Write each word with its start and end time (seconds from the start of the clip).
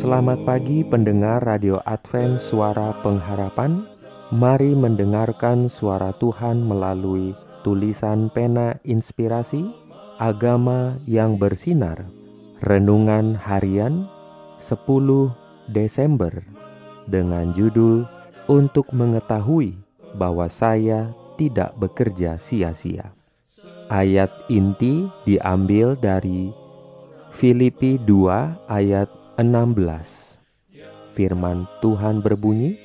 Selamat 0.00 0.40
pagi 0.48 0.80
pendengar 0.80 1.44
Radio 1.44 1.76
Advent 1.84 2.40
Suara 2.40 2.96
Pengharapan. 3.04 3.84
Mari 4.32 4.72
mendengarkan 4.72 5.68
suara 5.68 6.16
Tuhan 6.16 6.64
melalui 6.64 7.36
tulisan 7.60 8.32
pena 8.32 8.80
inspirasi 8.88 9.60
Agama 10.16 10.96
yang 11.04 11.36
bersinar. 11.36 12.00
Renungan 12.64 13.36
harian 13.36 14.08
10 14.56 14.88
Desember 15.68 16.32
Dengan 17.04 17.52
judul 17.52 18.08
Untuk 18.48 18.88
mengetahui 18.96 19.76
bahwa 20.16 20.48
saya 20.48 21.12
tidak 21.36 21.76
bekerja 21.76 22.40
sia-sia. 22.40 23.12
Ayat 23.92 24.32
inti 24.48 25.12
diambil 25.28 25.92
dari 25.92 26.56
Filipi 27.36 28.00
2 28.00 28.64
ayat 28.64 29.19
16 29.40 30.36
Firman 31.16 31.64
Tuhan 31.80 32.20
berbunyi 32.20 32.76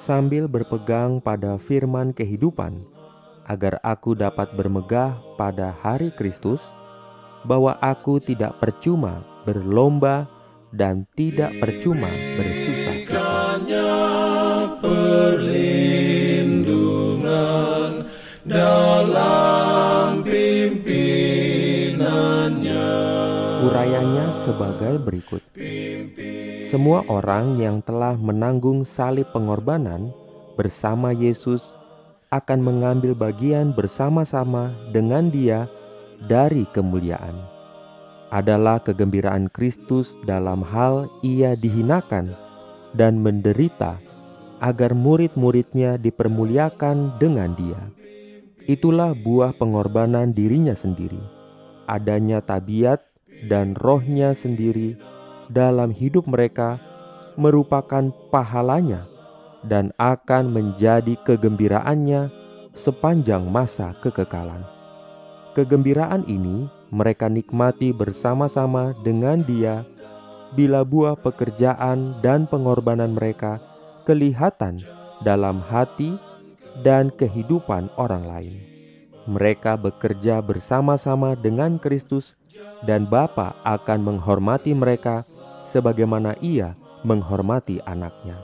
Sambil 0.00 0.48
berpegang 0.48 1.20
pada 1.20 1.60
firman 1.60 2.16
kehidupan 2.16 2.80
Agar 3.44 3.76
aku 3.84 4.16
dapat 4.16 4.56
bermegah 4.56 5.20
pada 5.36 5.76
hari 5.84 6.08
Kristus 6.16 6.64
Bahwa 7.44 7.76
aku 7.84 8.24
tidak 8.24 8.56
percuma 8.56 9.20
berlomba 9.44 10.24
Dan 10.72 11.04
tidak 11.12 11.52
percuma 11.60 12.08
bersusah-susah 12.40 13.52
dalam 18.42 19.31
sebagai 24.42 24.98
berikut 24.98 25.42
Semua 26.66 27.06
orang 27.06 27.56
yang 27.62 27.78
telah 27.86 28.18
menanggung 28.18 28.82
salib 28.82 29.30
pengorbanan 29.30 30.10
bersama 30.58 31.14
Yesus 31.14 31.62
akan 32.32 32.64
mengambil 32.64 33.12
bagian 33.12 33.76
bersama-sama 33.76 34.72
dengan 34.90 35.28
dia 35.28 35.68
dari 36.26 36.64
kemuliaan. 36.72 37.36
Adalah 38.32 38.80
kegembiraan 38.80 39.52
Kristus 39.52 40.16
dalam 40.24 40.64
hal 40.64 41.12
ia 41.20 41.52
dihinakan 41.52 42.32
dan 42.96 43.20
menderita 43.20 44.00
agar 44.64 44.96
murid-muridnya 44.96 46.00
dipermuliakan 46.00 47.20
dengan 47.20 47.52
dia. 47.52 47.82
Itulah 48.64 49.12
buah 49.12 49.52
pengorbanan 49.52 50.32
dirinya 50.32 50.72
sendiri. 50.72 51.20
Adanya 51.84 52.40
tabiat 52.40 53.11
dan 53.46 53.74
rohnya 53.78 54.34
sendiri 54.36 54.94
dalam 55.50 55.90
hidup 55.90 56.28
mereka 56.30 56.78
merupakan 57.34 58.12
pahalanya 58.30 59.08
dan 59.66 59.94
akan 59.98 60.50
menjadi 60.50 61.14
kegembiraannya 61.22 62.28
sepanjang 62.74 63.46
masa 63.46 63.94
kekekalan. 64.02 64.64
Kegembiraan 65.52 66.24
ini 66.26 66.66
mereka 66.88 67.28
nikmati 67.28 67.92
bersama-sama 67.92 68.96
dengan 69.04 69.44
Dia 69.44 69.84
bila 70.56 70.84
buah 70.84 71.16
pekerjaan 71.16 72.20
dan 72.20 72.44
pengorbanan 72.48 73.16
mereka 73.16 73.60
kelihatan 74.04 74.80
dalam 75.24 75.60
hati 75.64 76.16
dan 76.80 77.12
kehidupan 77.12 77.92
orang 78.00 78.24
lain. 78.24 78.54
Mereka 79.28 79.78
bekerja 79.78 80.42
bersama-sama 80.42 81.38
dengan 81.38 81.78
Kristus 81.78 82.34
dan 82.84 83.06
Bapa 83.06 83.56
akan 83.62 83.98
menghormati 84.02 84.74
mereka 84.74 85.24
sebagaimana 85.64 86.36
ia 86.42 86.74
menghormati 87.02 87.82
anaknya. 87.84 88.38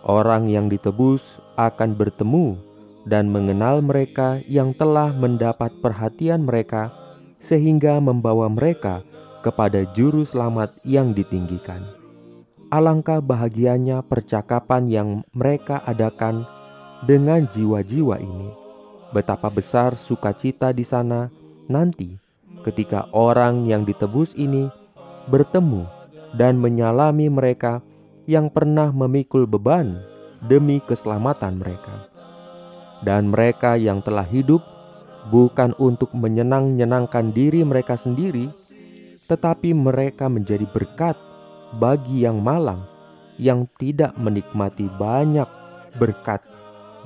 Orang 0.00 0.48
yang 0.48 0.72
ditebus 0.72 1.38
akan 1.60 1.92
bertemu 1.92 2.56
dan 3.04 3.28
mengenal 3.28 3.84
mereka 3.84 4.40
yang 4.48 4.72
telah 4.72 5.12
mendapat 5.12 5.72
perhatian 5.80 6.44
mereka 6.44 6.92
sehingga 7.40 8.00
membawa 8.00 8.48
mereka 8.48 9.04
kepada 9.40 9.84
juru 9.96 10.24
selamat 10.24 10.76
yang 10.84 11.16
ditinggikan. 11.16 11.84
Alangkah 12.70 13.18
bahagianya 13.18 14.04
percakapan 14.06 14.86
yang 14.86 15.08
mereka 15.34 15.82
adakan 15.82 16.46
dengan 17.02 17.48
jiwa-jiwa 17.48 18.20
ini. 18.20 18.48
Betapa 19.10 19.50
besar 19.50 19.98
sukacita 19.98 20.70
di 20.70 20.86
sana 20.86 21.32
nanti 21.66 22.29
ketika 22.62 23.08
orang 23.12 23.64
yang 23.64 23.84
ditebus 23.88 24.36
ini 24.36 24.68
bertemu 25.28 25.86
dan 26.36 26.58
menyalami 26.60 27.26
mereka 27.30 27.80
yang 28.28 28.52
pernah 28.52 28.94
memikul 28.94 29.48
beban 29.48 30.00
demi 30.44 30.78
keselamatan 30.84 31.60
mereka. 31.60 32.08
Dan 33.00 33.32
mereka 33.32 33.80
yang 33.80 34.04
telah 34.04 34.28
hidup 34.28 34.60
bukan 35.32 35.72
untuk 35.80 36.12
menyenang-nyenangkan 36.12 37.32
diri 37.32 37.64
mereka 37.64 37.96
sendiri, 37.96 38.52
tetapi 39.28 39.72
mereka 39.72 40.28
menjadi 40.28 40.68
berkat 40.68 41.16
bagi 41.80 42.24
yang 42.28 42.44
malang 42.44 42.84
yang 43.40 43.64
tidak 43.80 44.12
menikmati 44.20 44.84
banyak 45.00 45.48
berkat. 45.96 46.44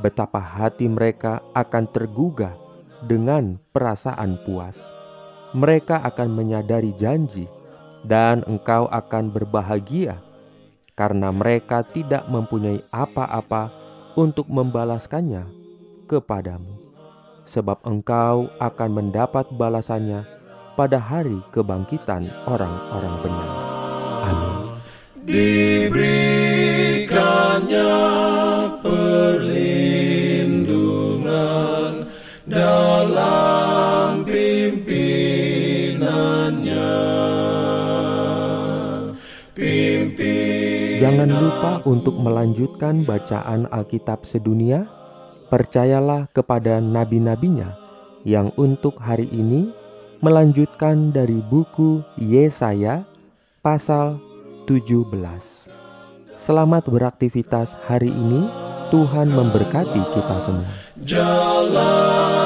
Betapa 0.03 0.43
hati 0.43 0.91
mereka 0.91 1.39
akan 1.55 1.87
tergugah 1.95 2.59
dengan 3.07 3.63
perasaan 3.71 4.43
puas. 4.43 5.04
Mereka 5.55 6.03
akan 6.03 6.35
menyadari 6.35 6.91
janji 6.99 7.47
dan 8.03 8.43
engkau 8.51 8.91
akan 8.91 9.31
berbahagia 9.31 10.19
karena 10.99 11.31
mereka 11.31 11.87
tidak 11.87 12.27
mempunyai 12.27 12.83
apa-apa 12.91 13.71
untuk 14.19 14.51
membalaskannya 14.51 15.47
kepadamu, 16.11 16.75
sebab 17.47 17.79
engkau 17.87 18.51
akan 18.59 18.91
mendapat 18.91 19.47
balasannya 19.55 20.27
pada 20.75 20.99
hari 20.99 21.39
kebangkitan 21.55 22.27
orang-orang 22.51 23.15
benar. 23.23 23.47
Amin. 24.27 24.75
Diberikannya 25.25 28.24
Pimpin 39.55 40.99
Jangan 40.99 41.31
lupa 41.31 41.73
untuk 41.87 42.19
melanjutkan 42.19 43.07
bacaan 43.07 43.71
Alkitab 43.71 44.27
sedunia. 44.27 44.91
Percayalah 45.47 46.27
kepada 46.35 46.83
nabi-nabinya 46.83 47.79
yang 48.27 48.51
untuk 48.59 48.99
hari 48.99 49.31
ini 49.31 49.71
melanjutkan 50.19 51.13
dari 51.13 51.39
buku 51.39 52.03
Yesaya 52.19 53.05
pasal 53.61 54.19
17. 54.67 55.07
Selamat 56.35 56.89
beraktivitas 56.91 57.79
hari 57.87 58.11
ini. 58.11 58.49
Tuhan 58.93 59.33
memberkati 59.33 60.03
kita 60.13 60.37
semua. 60.45 60.71
jalan 61.03 62.44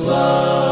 love. 0.00 0.63